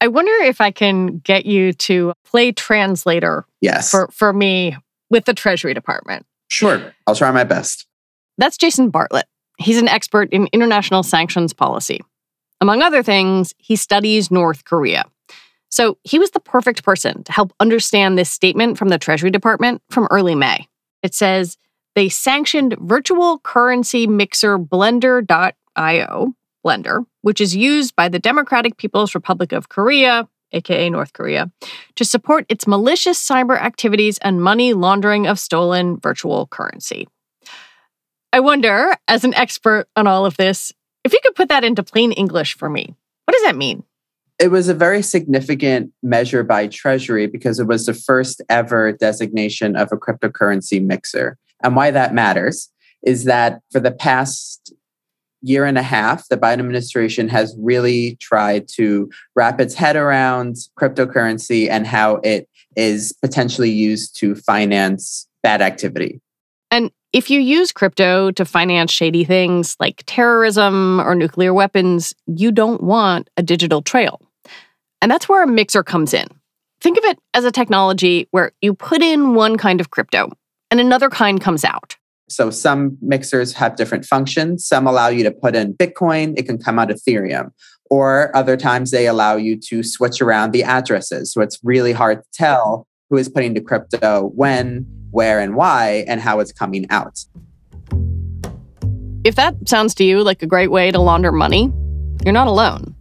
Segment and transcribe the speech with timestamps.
[0.00, 3.90] I wonder if I can get you to play translator Yes.
[3.90, 4.76] for, for me
[5.10, 6.24] with the Treasury Department.
[6.48, 6.94] sure.
[7.06, 7.86] I'll try my best.
[8.38, 9.26] That's Jason Bartlett.
[9.58, 12.00] He's an expert in international sanctions policy.
[12.62, 15.04] Among other things, he studies North Korea.
[15.70, 19.82] So he was the perfect person to help understand this statement from the Treasury Department
[19.90, 20.66] from early May.
[21.02, 21.56] It says
[21.94, 29.52] they sanctioned virtual currency mixer Blender.io, Blender, which is used by the Democratic People's Republic
[29.52, 31.50] of Korea, aka North Korea,
[31.96, 37.08] to support its malicious cyber activities and money laundering of stolen virtual currency.
[38.32, 40.72] I wonder, as an expert on all of this,
[41.04, 42.94] if you could put that into plain English for me.
[43.24, 43.84] What does that mean?
[44.38, 49.76] It was a very significant measure by Treasury because it was the first ever designation
[49.76, 51.36] of a cryptocurrency mixer.
[51.62, 52.70] And why that matters
[53.02, 54.72] is that for the past
[55.42, 60.56] year and a half, the Biden administration has really tried to wrap its head around
[60.78, 66.20] cryptocurrency and how it is potentially used to finance bad activity.
[66.70, 72.52] And if you use crypto to finance shady things like terrorism or nuclear weapons, you
[72.52, 74.20] don't want a digital trail.
[75.02, 76.28] And that's where a mixer comes in.
[76.80, 80.30] Think of it as a technology where you put in one kind of crypto
[80.70, 81.96] and another kind comes out.
[82.30, 84.66] So some mixers have different functions.
[84.66, 87.50] Some allow you to put in Bitcoin, it can come out Ethereum.
[87.90, 91.32] Or other times they allow you to switch around the addresses.
[91.32, 96.04] So it's really hard to tell who is putting the crypto when, where, and why,
[96.06, 97.24] and how it's coming out.
[99.24, 101.72] If that sounds to you like a great way to launder money,
[102.24, 102.94] you're not alone.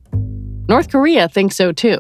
[0.68, 2.00] North Korea thinks so too.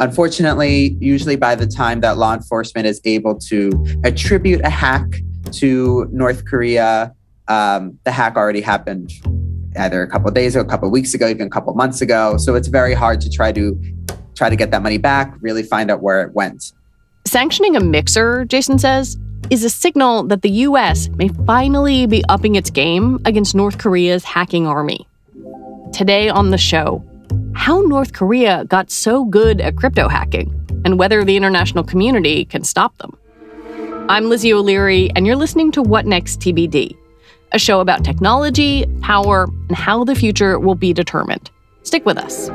[0.00, 3.70] Unfortunately, usually by the time that law enforcement is able to
[4.04, 5.06] attribute a hack
[5.54, 7.14] to North Korea,
[7.48, 9.12] um, the hack already happened
[9.78, 12.36] either a couple days or a couple weeks ago, even a couple months ago.
[12.36, 13.78] So it's very hard to try to
[14.34, 16.72] try to get that money back, really find out where it went.
[17.26, 19.18] Sanctioning a mixer, Jason says,
[19.50, 24.24] is a signal that the US may finally be upping its game against North Korea's
[24.24, 25.06] hacking army.
[25.92, 27.04] Today on the show,
[27.54, 32.64] how North Korea got so good at crypto hacking and whether the international community can
[32.64, 33.16] stop them.
[34.10, 36.96] I'm Lizzie O'Leary, and you're listening to What Next TBD,
[37.52, 41.48] a show about technology, power, and how the future will be determined.
[41.84, 42.48] Stick with us.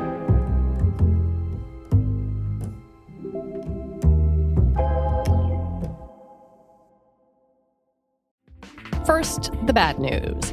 [9.06, 10.52] First, the bad news.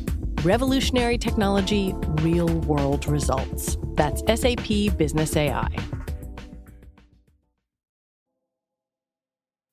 [0.43, 1.93] Revolutionary technology,
[2.23, 3.77] real world results.
[3.93, 5.67] That's SAP Business AI.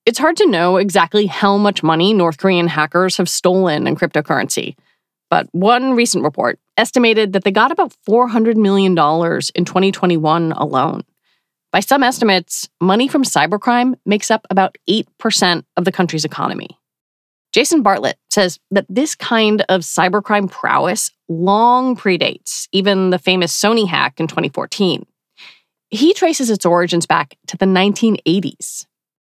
[0.05, 4.77] It's hard to know exactly how much money North Korean hackers have stolen in cryptocurrency.
[5.31, 11.03] But one recent report estimated that they got about $400 million in 2021 alone.
[11.73, 16.78] By some estimates, money from cybercrime makes up about 8% of the country's economy.
[17.53, 23.87] Jason Bartlett says that this kind of cybercrime prowess long predates even the famous Sony
[23.87, 25.07] hack in 2014.
[25.91, 28.85] He traces its origins back to the 1980s.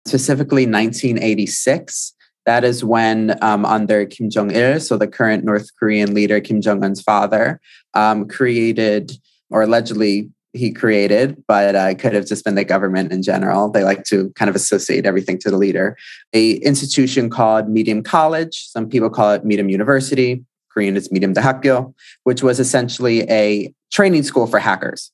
[0.07, 2.13] Specifically, 1986.
[2.45, 6.61] That is when, um, under Kim Jong il, so the current North Korean leader, Kim
[6.61, 7.59] Jong un's father,
[7.95, 9.11] um, created
[9.49, 13.69] or allegedly he created, but uh, could have just been the government in general.
[13.69, 15.97] They like to kind of associate everything to the leader.
[16.33, 18.67] A institution called Mirim College.
[18.67, 20.43] Some people call it Mirim University.
[20.71, 21.93] Korean is Mirim Dahakyo,
[22.23, 25.11] which was essentially a training school for hackers.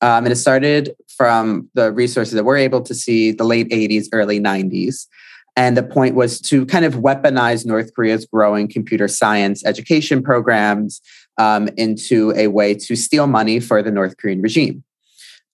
[0.00, 4.08] Um, and it started from the resources that we're able to see the late 80s,
[4.12, 5.06] early 90s.
[5.56, 11.00] And the point was to kind of weaponize North Korea's growing computer science education programs
[11.38, 14.82] um, into a way to steal money for the North Korean regime.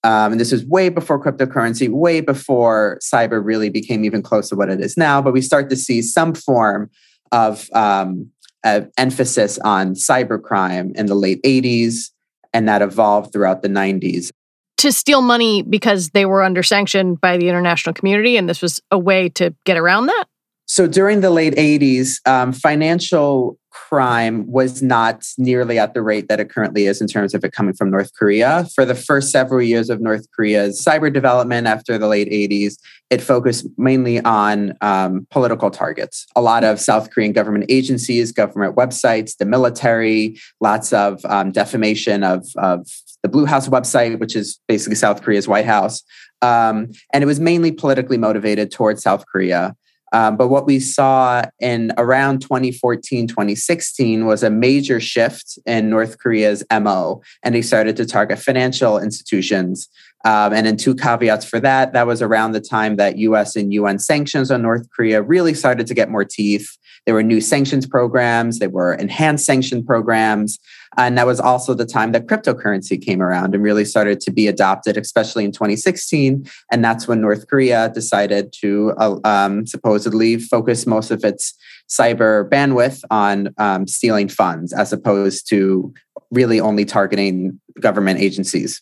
[0.05, 4.55] Um, and this was way before cryptocurrency, way before cyber really became even close to
[4.55, 5.21] what it is now.
[5.21, 6.89] But we start to see some form
[7.31, 8.29] of um,
[8.63, 12.11] emphasis on cybercrime in the late 80s,
[12.53, 14.29] and that evolved throughout the 90s.
[14.77, 18.81] To steal money because they were under sanction by the international community, and this was
[18.91, 20.25] a way to get around that?
[20.65, 26.39] So during the late 80s, um, financial crime was not nearly at the rate that
[26.39, 28.65] it currently is in terms of it coming from North Korea.
[28.75, 32.77] For the first several years of North Korea's cyber development after the late 80s,
[33.09, 36.25] it focused mainly on um, political targets.
[36.35, 42.23] A lot of South Korean government agencies, government websites, the military, lots of um, defamation
[42.23, 42.87] of, of
[43.21, 46.03] the Blue House website, which is basically South Korea's White House.
[46.41, 49.75] Um, and it was mainly politically motivated towards South Korea.
[50.13, 56.19] Um, but what we saw in around 2014, 2016 was a major shift in North
[56.19, 59.89] Korea's MO, and they started to target financial institutions.
[60.25, 61.93] Um, and then two caveats for that.
[61.93, 65.87] That was around the time that US and UN sanctions on North Korea really started
[65.87, 66.77] to get more teeth.
[67.05, 70.59] There were new sanctions programs, there were enhanced sanction programs.
[70.95, 74.47] And that was also the time that cryptocurrency came around and really started to be
[74.47, 76.47] adopted, especially in 2016.
[76.71, 81.55] And that's when North Korea decided to uh, um, supposedly focus most of its
[81.89, 85.93] cyber bandwidth on um, stealing funds as opposed to
[86.31, 88.81] really only targeting government agencies.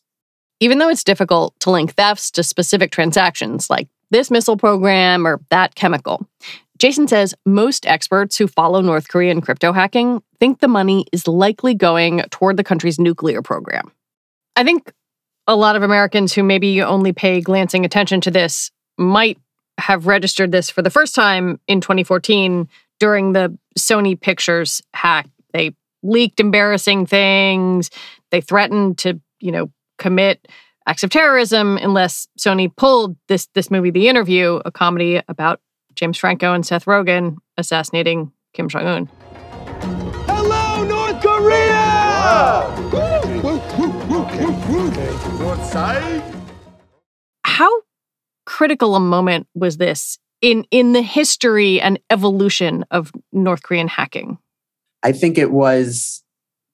[0.62, 5.42] Even though it's difficult to link thefts to specific transactions like this missile program or
[5.50, 6.25] that chemical,
[6.78, 11.74] Jason says most experts who follow North Korean crypto hacking think the money is likely
[11.74, 13.92] going toward the country's nuclear program.
[14.56, 14.92] I think
[15.48, 19.40] a lot of Americans who maybe only pay glancing attention to this might
[19.80, 22.69] have registered this for the first time in 2014
[23.00, 25.28] during the Sony Pictures hack.
[25.54, 27.90] They leaked embarrassing things.
[28.30, 30.48] They threatened to, you know, commit
[30.88, 35.62] acts of terrorism unless Sony pulled this this movie The Interview, a comedy about
[35.95, 39.09] James Franco and Seth Rogen assassinating Kim Jong un.
[40.27, 42.68] Hello, North Korea!
[45.39, 46.24] North side?
[47.45, 47.69] How
[48.45, 54.39] critical a moment was this in, in the history and evolution of North Korean hacking?
[55.03, 56.24] I think it was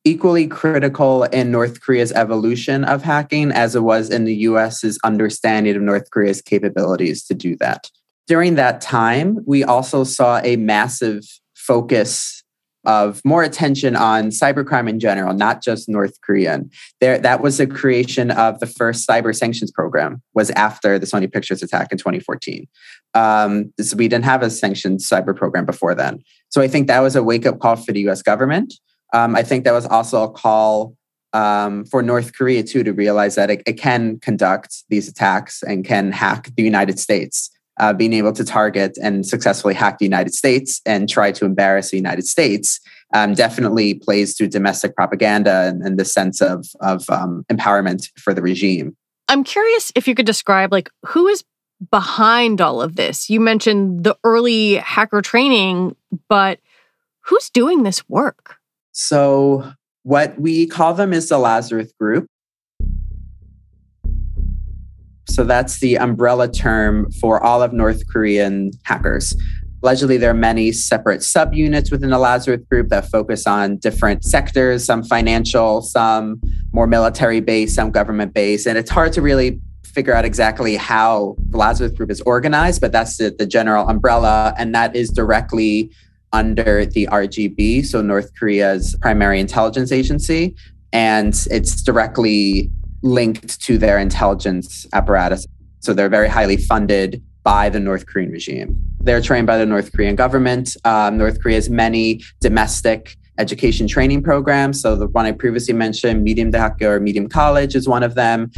[0.07, 5.75] equally critical in North Korea's evolution of hacking as it was in the US's understanding
[5.75, 7.89] of North Korea's capabilities to do that
[8.27, 11.23] during that time, we also saw a massive
[11.55, 12.43] focus
[12.85, 16.69] of more attention on cybercrime in general, not just North Korean.
[17.01, 20.21] There, that was the creation of the first cyber sanctions program.
[20.35, 22.65] Was after the Sony Pictures attack in 2014.
[23.13, 26.19] Um, so we didn't have a sanctions cyber program before then.
[26.49, 28.21] So I think that was a wake up call for the U.S.
[28.21, 28.73] government.
[29.13, 30.95] Um, I think that was also a call
[31.33, 35.85] um, for North Korea too to realize that it, it can conduct these attacks and
[35.85, 37.49] can hack the United States
[37.79, 41.91] uh, being able to target and successfully hack the United States and try to embarrass
[41.91, 42.79] the United States
[43.13, 48.33] um, definitely plays to domestic propaganda and, and the sense of, of um, empowerment for
[48.33, 48.95] the regime.
[49.29, 51.43] I'm curious if you could describe like who is
[51.91, 53.29] behind all of this.
[53.29, 55.95] You mentioned the early hacker training,
[56.27, 56.59] but
[57.21, 58.56] who's doing this work?
[58.99, 62.25] So what we call them is the Lazarus Group.
[65.29, 69.35] So that's the umbrella term for all of North Korean hackers.
[69.83, 74.83] Allegedly, there are many separate subunits within the Lazarus group that focus on different sectors,
[74.83, 76.41] some financial, some
[76.73, 78.65] more military based, some government based.
[78.65, 82.91] And it's hard to really figure out exactly how the Lazarus group is organized, but
[82.91, 84.55] that's the, the general umbrella.
[84.57, 85.91] And that is directly
[86.33, 90.55] under the RGB, so North Korea's primary intelligence agency.
[90.93, 92.71] And it's directly
[93.03, 95.45] linked to their intelligence apparatus.
[95.79, 98.77] So they're very highly funded by the North Korean regime.
[98.99, 100.75] They're trained by the North Korean government.
[100.83, 104.81] Um, North Korea has many domestic education training programs.
[104.81, 108.51] So the one I previously mentioned, Mirim Dehak or Mirim College is one of them.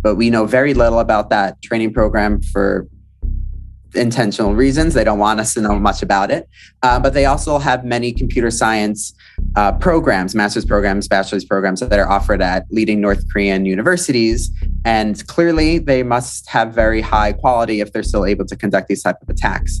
[0.00, 2.86] But we know very little about that training program for
[3.94, 4.94] intentional reasons.
[4.94, 6.48] They don't want us to know much about it.
[6.82, 9.14] Uh, but they also have many computer science
[9.56, 14.50] uh, programs, master's programs, bachelor's programs that are offered at leading North Korean universities.
[14.84, 19.02] And clearly, they must have very high quality if they're still able to conduct these
[19.02, 19.80] type of attacks.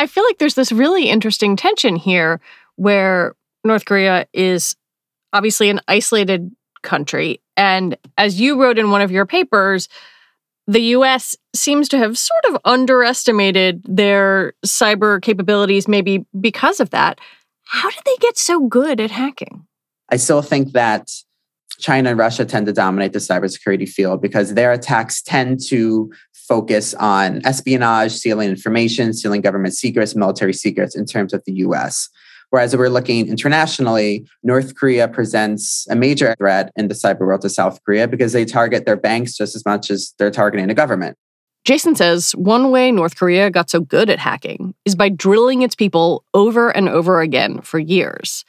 [0.00, 2.40] I feel like there's this really interesting tension here
[2.76, 4.74] where North Korea is
[5.34, 6.50] obviously an isolated
[6.82, 7.42] country.
[7.54, 9.90] And as you wrote in one of your papers,
[10.66, 17.20] the US seems to have sort of underestimated their cyber capabilities, maybe because of that.
[17.64, 19.66] How did they get so good at hacking?
[20.08, 21.10] I still think that
[21.80, 26.94] China and Russia tend to dominate the cybersecurity field because their attacks tend to focus
[26.94, 32.08] on espionage, stealing information, stealing government secrets, military secrets in terms of the US.
[32.50, 37.48] Whereas we're looking internationally, North Korea presents a major threat in the cyber world to
[37.48, 41.16] South Korea because they target their banks just as much as they're targeting the government.
[41.64, 45.76] Jason says one way North Korea got so good at hacking is by drilling its
[45.76, 48.44] people over and over again for years,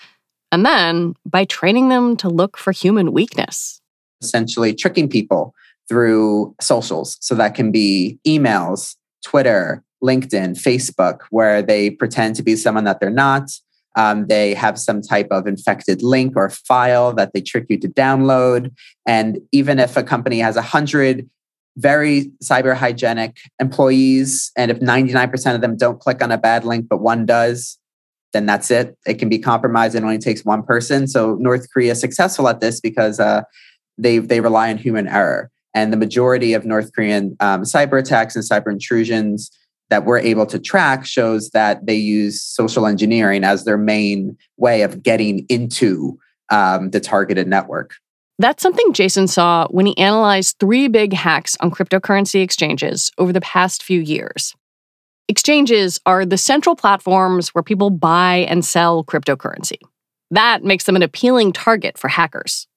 [0.51, 3.81] and then by training them to look for human weakness.
[4.21, 5.53] Essentially, tricking people
[5.87, 7.17] through socials.
[7.21, 12.99] So that can be emails, Twitter, LinkedIn, Facebook, where they pretend to be someone that
[12.99, 13.49] they're not.
[13.97, 17.89] Um, they have some type of infected link or file that they trick you to
[17.89, 18.71] download.
[19.05, 21.29] And even if a company has 100
[21.77, 26.87] very cyber hygienic employees, and if 99% of them don't click on a bad link,
[26.89, 27.77] but one does,
[28.33, 28.97] then that's it.
[29.05, 29.95] It can be compromised.
[29.95, 31.07] It only takes one person.
[31.07, 33.43] So North Korea is successful at this because uh,
[33.97, 35.49] they they rely on human error.
[35.73, 39.51] And the majority of North Korean um, cyber attacks and cyber intrusions
[39.89, 44.81] that we're able to track shows that they use social engineering as their main way
[44.81, 46.17] of getting into
[46.49, 47.93] um, the targeted network.
[48.39, 53.41] That's something Jason saw when he analyzed three big hacks on cryptocurrency exchanges over the
[53.41, 54.55] past few years.
[55.27, 59.77] Exchanges are the central platforms where people buy and sell cryptocurrency.
[60.29, 62.67] That makes them an appealing target for hackers.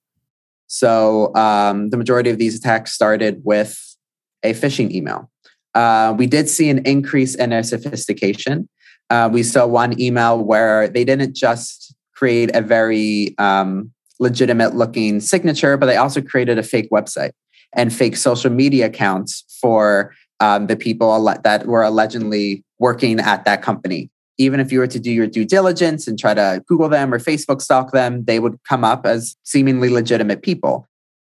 [0.67, 3.97] So um, the majority of these attacks started with
[4.43, 5.31] a phishing email.
[5.75, 8.69] Uh, we did see an increase in their sophistication.
[9.11, 15.21] Uh, we saw one email where they didn't just create a very um, legitimate looking
[15.21, 17.33] signature, but they also created a fake website
[17.75, 23.63] and fake social media accounts for um, the people that were allegedly working at that
[23.63, 27.15] company even if you were to do your due diligence and try to Google them
[27.15, 30.89] or Facebook stalk them, they would come up as seemingly legitimate people.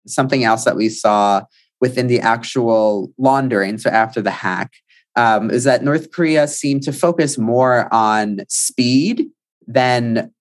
[0.07, 1.43] Something else that we saw
[1.79, 4.71] within the actual laundering, so after the hack,
[5.15, 9.27] um, is that North Korea seemed to focus more on speed
[9.67, 10.31] than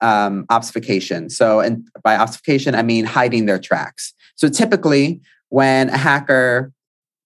[0.00, 1.30] um, obfuscation.
[1.30, 4.12] So, and by obfuscation, I mean hiding their tracks.
[4.36, 6.72] So typically, when a hacker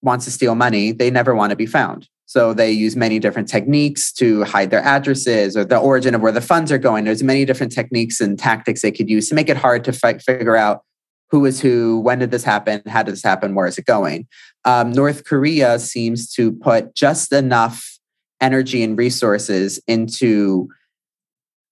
[0.03, 2.09] wants to steal money, they never want to be found.
[2.27, 6.33] So they use many different techniques to hide their addresses or the origin of where
[6.33, 7.05] the funds are going.
[7.05, 10.19] There's many different techniques and tactics they could use to make it hard to fi-
[10.19, 10.83] figure out
[11.31, 14.27] who is who, when did this happen, how did this happen, where is it going.
[14.65, 17.99] Um, North Korea seems to put just enough
[18.41, 20.69] energy and resources into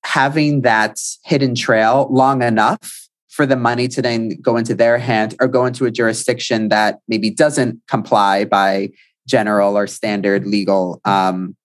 [0.04, 5.34] having that hidden trail long enough for the money to then go into their hand
[5.40, 8.90] or go into a jurisdiction that maybe doesn't comply by
[9.26, 11.56] general or standard legal um,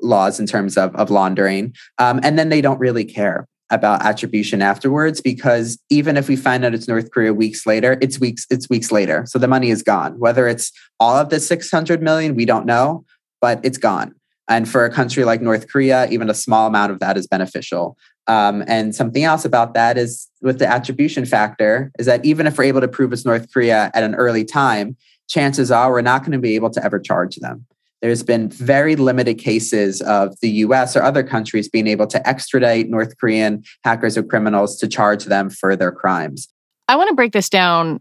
[0.00, 1.74] laws in terms of, of laundering.
[1.98, 6.64] Um, and then they don't really care about attribution afterwards because even if we find
[6.64, 9.24] out it's North Korea weeks later, it's weeks it's weeks later.
[9.26, 10.18] So the money is gone.
[10.18, 13.04] Whether it's all of the 600 million, we don't know,
[13.40, 14.14] but it's gone.
[14.48, 17.96] And for a country like North Korea, even a small amount of that is beneficial.
[18.26, 22.58] Um, and something else about that is with the attribution factor is that even if
[22.58, 24.96] we're able to prove it's North Korea at an early time,
[25.28, 27.66] chances are we're not going to be able to ever charge them.
[28.00, 32.88] There's been very limited cases of the US or other countries being able to extradite
[32.88, 36.48] North Korean hackers or criminals to charge them for their crimes.
[36.86, 38.00] I want to break this down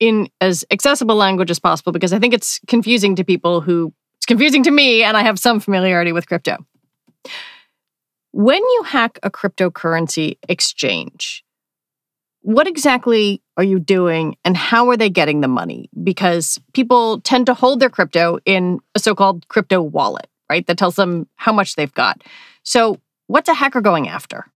[0.00, 3.92] in as accessible language as possible because I think it's confusing to people who
[4.28, 6.58] confusing to me and I have some familiarity with crypto.
[8.30, 11.42] When you hack a cryptocurrency exchange,
[12.42, 15.90] what exactly are you doing and how are they getting the money?
[16.04, 20.66] Because people tend to hold their crypto in a so called crypto wallet, right?
[20.66, 22.22] That tells them how much they've got.
[22.62, 24.46] So, what's a hacker going after?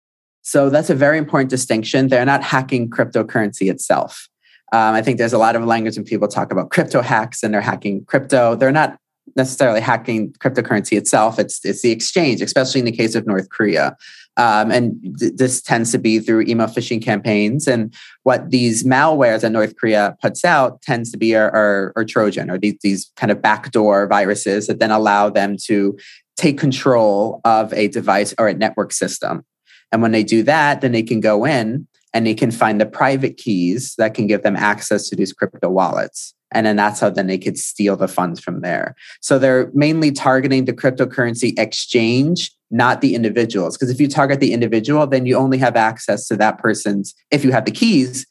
[0.42, 2.08] So, that's a very important distinction.
[2.08, 4.28] They're not hacking cryptocurrency itself.
[4.72, 7.52] Um, I think there's a lot of language when people talk about crypto hacks and
[7.52, 8.54] they're hacking crypto.
[8.54, 8.98] They're not
[9.36, 11.38] necessarily hacking cryptocurrency itself.
[11.38, 13.96] It's it's the exchange, especially in the case of North Korea.
[14.36, 17.68] Um, and th- this tends to be through email phishing campaigns.
[17.68, 22.58] And what these malwares that North Korea puts out tends to be our, Trojan or
[22.58, 25.98] these, these kind of backdoor viruses that then allow them to
[26.36, 29.44] take control of a device or a network system.
[29.92, 32.86] And when they do that, then they can go in and they can find the
[32.86, 37.10] private keys that can give them access to these crypto wallets and then that's how
[37.10, 38.94] then they could steal the funds from there.
[39.20, 43.76] So they're mainly targeting the cryptocurrency exchange not the individuals.
[43.76, 47.44] Because if you target the individual then you only have access to that person's if
[47.44, 48.26] you have the keys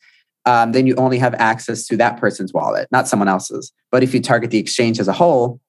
[0.45, 3.71] um, then you only have access to that person's wallet not someone else's.
[3.91, 5.59] But if you target the exchange as a whole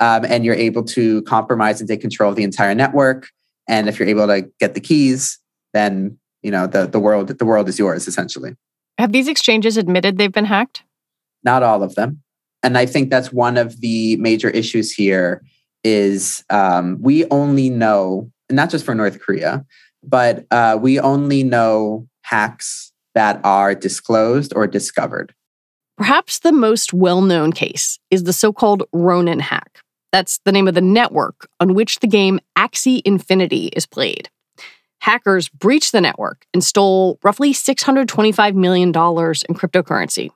[0.00, 3.28] um, and you're able to compromise and take control of the entire network
[3.68, 5.38] and if you're able to get the keys
[5.72, 8.56] then you know the, the world the world is yours essentially.
[8.98, 10.82] Have these exchanges admitted they've been hacked
[11.44, 12.22] not all of them.
[12.62, 15.42] And I think that's one of the major issues here
[15.82, 19.64] is um, we only know, not just for North Korea,
[20.02, 25.34] but uh, we only know hacks that are disclosed or discovered.
[25.96, 29.80] Perhaps the most well known case is the so called Ronin hack.
[30.12, 34.28] That's the name of the network on which the game Axie Infinity is played.
[35.00, 40.30] Hackers breached the network and stole roughly $625 million in cryptocurrency.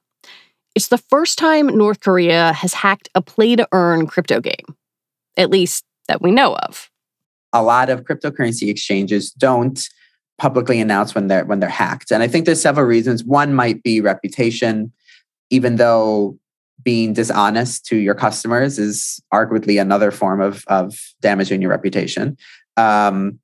[0.74, 4.76] It's the first time North Korea has hacked a play to earn crypto game,
[5.36, 6.90] at least that we know of.
[7.52, 9.80] A lot of cryptocurrency exchanges don't
[10.38, 12.10] publicly announce when they're when they're hacked.
[12.10, 13.24] And I think there's several reasons.
[13.24, 14.92] One might be reputation,
[15.50, 16.38] even though
[16.82, 22.36] being dishonest to your customers is arguably another form of, of damaging your reputation.
[22.76, 23.38] Um,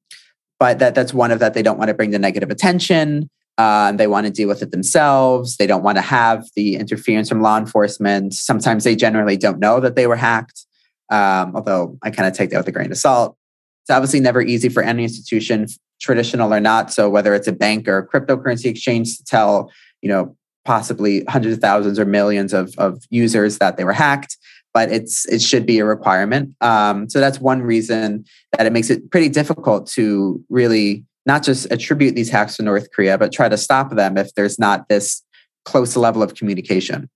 [0.59, 3.31] but that that's one of that they don't want to bring the negative attention.
[3.61, 5.59] Uh, they want to deal with it themselves.
[5.59, 8.33] They don't want to have the interference from law enforcement.
[8.33, 10.65] Sometimes they generally don't know that they were hacked,
[11.11, 13.37] um, although I kind of take that with a grain of salt.
[13.83, 15.67] It's obviously never easy for any institution,
[16.01, 16.91] traditional or not.
[16.91, 21.57] So whether it's a bank or a cryptocurrency exchange, to tell you know possibly hundreds
[21.57, 24.39] of thousands or millions of, of users that they were hacked
[24.73, 28.91] but it's it should be a requirement um, so that's one reason that it makes
[28.91, 33.49] it pretty difficult to really not just attribute these hacks to North Korea, but try
[33.49, 35.23] to stop them if there's not this
[35.65, 37.09] close level of communication.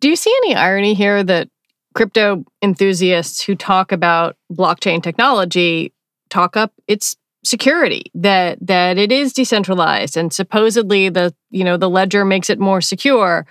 [0.00, 1.48] Do you see any irony here that
[1.94, 5.92] crypto enthusiasts who talk about blockchain technology
[6.28, 11.88] talk up its security that that it is decentralized and supposedly the you know the
[11.88, 13.46] ledger makes it more secure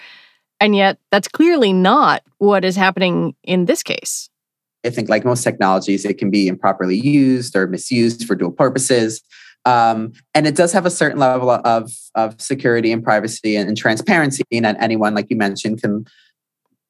[0.60, 4.29] and yet that's clearly not what is happening in this case
[4.86, 9.23] i think like most technologies it can be improperly used or misused for dual purposes
[9.69, 13.77] um, and it does have a certain level of, of security and privacy and, and
[13.77, 14.43] transparency.
[14.51, 16.08] And anyone, like you mentioned, can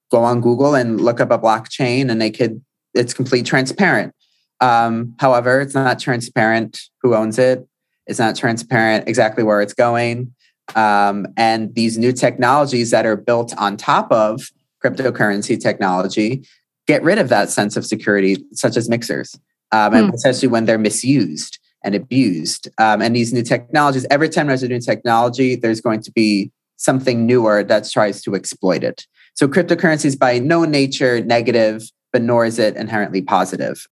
[0.10, 2.64] go on Google and look up a blockchain and they could,
[2.94, 4.14] it's complete transparent.
[4.62, 7.68] Um, however, it's not transparent who owns it.
[8.08, 10.34] It's not transparent exactly where it's going.
[10.74, 14.42] Um, and these new technologies that are built on top of
[14.82, 16.46] cryptocurrency technology
[16.88, 19.36] get rid of that sense of security, such as mixers,
[19.74, 20.16] um, and hmm.
[20.16, 22.68] especially when they're misused and abused.
[22.78, 26.52] Um, and these new technologies, every time there's a new technology, there's going to be
[26.78, 29.06] something newer that tries to exploit it.
[29.34, 33.86] So cryptocurrency is by no nature negative, but nor is it inherently positive.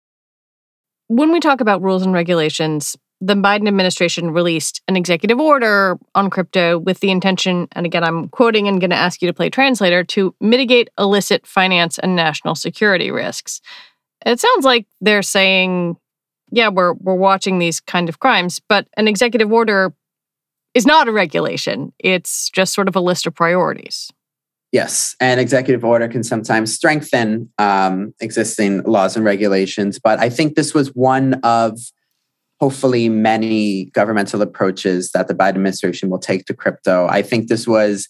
[1.08, 6.30] When we talk about rules and regulations, the Biden administration released an executive order on
[6.30, 9.50] crypto with the intention, and again, I'm quoting and going to ask you to play
[9.50, 13.60] translator, to mitigate illicit finance and national security risks.
[14.26, 15.97] It sounds like they're saying
[16.51, 19.93] yeah, we're we're watching these kind of crimes, but an executive order
[20.73, 21.93] is not a regulation.
[21.99, 24.12] It's just sort of a list of priorities.
[24.71, 30.55] Yes, an executive order can sometimes strengthen um, existing laws and regulations, but I think
[30.55, 31.79] this was one of
[32.60, 37.07] hopefully many governmental approaches that the Biden administration will take to crypto.
[37.07, 38.10] I think this was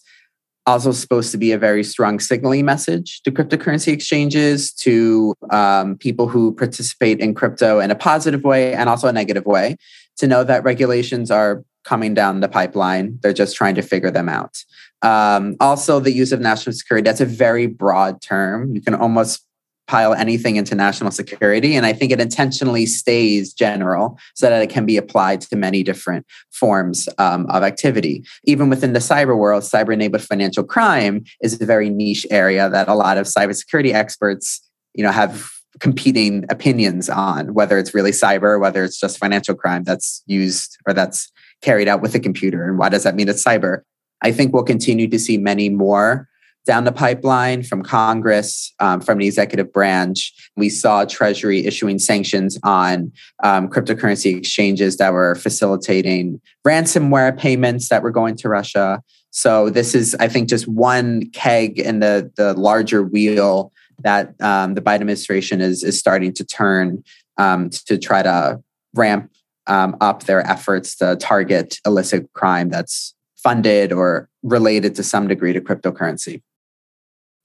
[0.68, 6.28] also supposed to be a very strong signaling message to cryptocurrency exchanges, to um, people
[6.28, 9.76] who participate in crypto in a positive way and also a negative way,
[10.18, 13.18] to know that regulations are coming down the pipeline.
[13.22, 14.62] They're just trying to figure them out.
[15.00, 18.74] Um, also, the use of national security, that's a very broad term.
[18.74, 19.46] You can almost
[19.88, 21.74] pile anything into national security.
[21.74, 25.82] And I think it intentionally stays general so that it can be applied to many
[25.82, 28.24] different forms um, of activity.
[28.44, 32.88] Even within the cyber world, cyber enabled financial crime is a very niche area that
[32.88, 34.60] a lot of cybersecurity experts
[34.94, 39.84] you know, have competing opinions on whether it's really cyber, whether it's just financial crime
[39.84, 41.30] that's used or that's
[41.62, 42.68] carried out with a computer.
[42.68, 43.82] And why does that mean it's cyber?
[44.22, 46.28] I think we'll continue to see many more
[46.66, 50.34] down the pipeline from Congress, um, from the executive branch.
[50.56, 53.10] We saw Treasury issuing sanctions on
[53.42, 59.02] um, cryptocurrency exchanges that were facilitating ransomware payments that were going to Russia.
[59.30, 64.74] So this is, I think, just one keg in the the larger wheel that um,
[64.74, 67.02] the Biden administration is is starting to turn
[67.38, 68.62] um, to try to
[68.94, 69.30] ramp
[69.66, 73.14] um, up their efforts to target illicit crime that's
[73.48, 76.42] funded or related to some degree to cryptocurrency.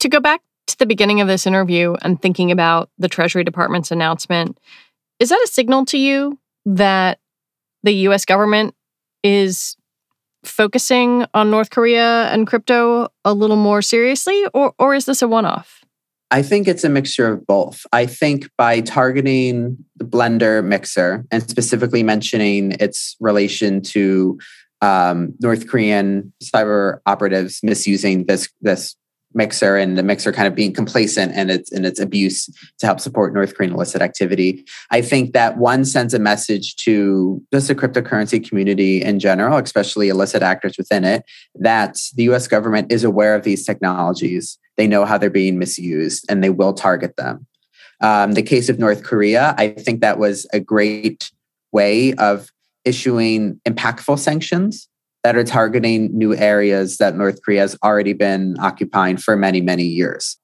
[0.00, 3.90] To go back to the beginning of this interview and thinking about the Treasury Department's
[3.90, 4.58] announcement,
[5.18, 7.20] is that a signal to you that
[7.84, 8.74] the US government
[9.22, 9.78] is
[10.44, 15.28] focusing on North Korea and crypto a little more seriously, or, or is this a
[15.28, 15.80] one off?
[16.30, 17.86] I think it's a mixture of both.
[17.92, 24.38] I think by targeting the Blender mixer and specifically mentioning its relation to
[24.84, 28.96] um, North Korean cyber operatives misusing this this
[29.36, 32.46] mixer and the mixer kind of being complacent and its in its abuse
[32.78, 34.64] to help support North Korean illicit activity.
[34.90, 40.08] I think that one sends a message to just the cryptocurrency community in general, especially
[40.08, 41.24] illicit actors within it,
[41.56, 44.58] that the US government is aware of these technologies.
[44.76, 47.46] They know how they're being misused and they will target them.
[48.00, 51.30] Um, the case of North Korea, I think that was a great
[51.72, 52.50] way of
[52.84, 54.88] issuing impactful sanctions
[55.22, 59.84] that are targeting new areas that North Korea has already been occupying for many, many
[59.84, 60.38] years.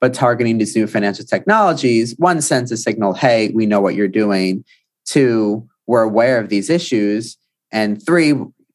[0.00, 4.08] But targeting these new financial technologies, one sends a signal hey, we know what you're
[4.08, 4.64] doing.
[5.04, 7.36] Two, we're aware of these issues.
[7.70, 8.34] And three,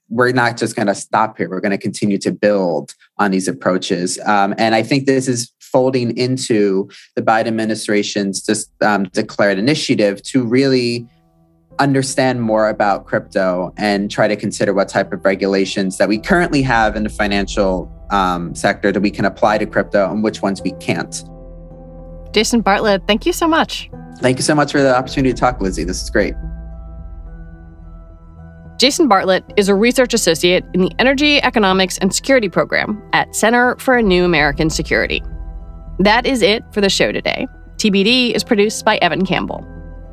[0.09, 1.49] we're not just going to stop here.
[1.49, 4.19] We're going to continue to build on these approaches.
[4.25, 10.21] Um, and I think this is folding into the Biden administration's just um, declared initiative
[10.23, 11.07] to really
[11.79, 16.61] understand more about crypto and try to consider what type of regulations that we currently
[16.61, 20.61] have in the financial um, sector that we can apply to crypto and which ones
[20.61, 21.23] we can't.
[22.33, 23.89] Jason Bartlett, thank you so much.
[24.19, 25.83] Thank you so much for the opportunity to talk, Lizzie.
[25.83, 26.35] This is great.
[28.77, 33.77] Jason Bartlett is a research associate in the Energy, Economics, and Security program at Center
[33.77, 35.23] for a New American Security.
[35.99, 37.47] That is it for the show today.
[37.77, 39.65] TBD is produced by Evan Campbell.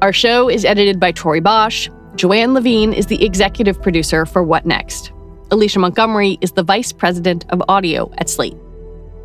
[0.03, 1.91] Our show is edited by Tori Bosch.
[2.15, 5.13] Joanne Levine is the executive producer for What Next.
[5.51, 8.57] Alicia Montgomery is the vice president of audio at Slate.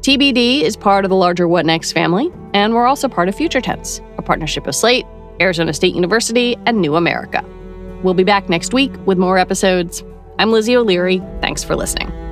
[0.01, 3.61] TBD is part of the larger What Next family, and we're also part of Future
[3.61, 5.05] Tense, a partnership of Slate,
[5.39, 7.41] Arizona State University, and New America.
[8.03, 10.03] We'll be back next week with more episodes.
[10.39, 11.19] I'm Lizzie O'Leary.
[11.39, 12.24] Thanks for listening.